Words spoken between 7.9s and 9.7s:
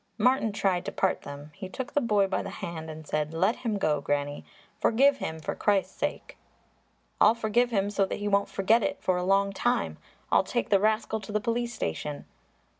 so that he won't forget it for a long